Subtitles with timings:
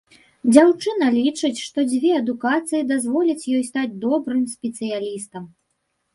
[0.53, 5.49] Дзяўчына лічыць, што дзве адукацыі дазволяць ёй стаць добрым спецыялістам.